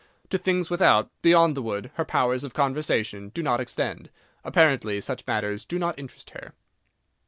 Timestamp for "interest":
5.99-6.31